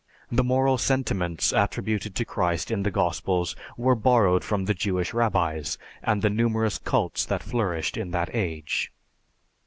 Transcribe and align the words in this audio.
The 0.31 0.43
moral 0.43 0.79
sentiments 0.79 1.53
attributed 1.53 2.15
to 2.15 2.25
Christ 2.25 2.71
in 2.71 2.81
the 2.81 2.89
Gospels 2.89 3.55
were 3.77 3.93
borrowed 3.93 4.43
from 4.43 4.65
the 4.65 4.73
Jewish 4.73 5.13
rabbis 5.13 5.77
and 6.01 6.23
the 6.23 6.29
numerous 6.31 6.79
cults 6.79 7.23
that 7.27 7.43
flourished 7.43 7.97
in 7.97 8.09
that 8.09 8.33
age. 8.33 8.91